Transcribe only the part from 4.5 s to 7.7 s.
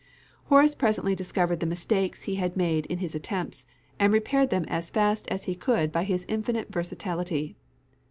as fast as he could by his infinite versatility.